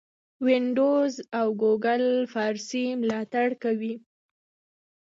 [0.45, 2.03] وینډوز او ګوګل
[2.33, 3.95] فارسي ملاتړ کوي.